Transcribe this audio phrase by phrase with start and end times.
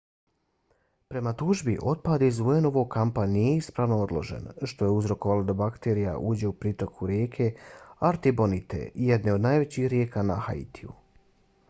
[1.11, 6.49] prema tužbi otpad iz un-ovog kampa nije ispravno odložen što je uzrokovalo da bakterija uđe
[6.53, 7.49] u pritoku rijeke
[8.11, 8.79] artibonite
[9.11, 10.95] jedne od najvećih rijeka na haitiju